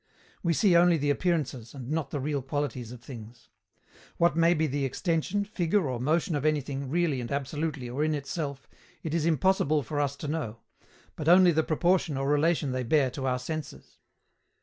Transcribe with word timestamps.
We 0.41 0.53
see 0.53 0.75
only 0.75 0.97
the 0.97 1.11
appearances, 1.11 1.75
and 1.75 1.91
not 1.91 2.09
the 2.09 2.19
real 2.19 2.41
qualities 2.41 2.91
of 2.91 3.03
things. 3.03 3.49
What 4.17 4.35
may 4.35 4.55
be 4.55 4.65
the 4.65 4.83
extension, 4.83 5.45
figure, 5.45 5.87
or 5.87 5.99
motion 5.99 6.33
of 6.35 6.43
anything 6.43 6.89
really 6.89 7.21
and 7.21 7.31
absolutely, 7.31 7.87
or 7.87 8.03
in 8.03 8.15
itself, 8.15 8.67
it 9.03 9.13
is 9.13 9.27
impossible 9.27 9.83
for 9.83 9.99
us 10.01 10.15
to 10.15 10.27
know, 10.27 10.57
but 11.15 11.29
only 11.29 11.51
the 11.51 11.61
proportion 11.61 12.17
or 12.17 12.27
relation 12.27 12.71
they 12.71 12.81
bear 12.81 13.11
to 13.11 13.27
our 13.27 13.37
senses. 13.37 13.99